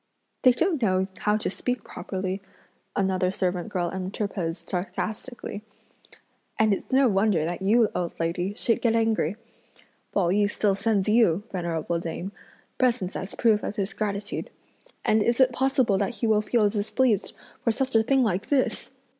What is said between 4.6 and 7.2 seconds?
sarcastically, "and it's no